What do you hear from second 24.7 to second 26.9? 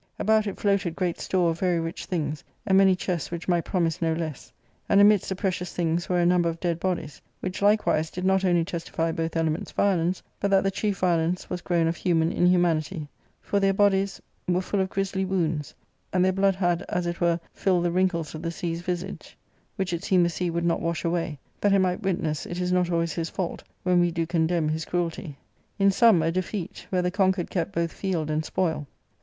cruelty. In sum, a defeat,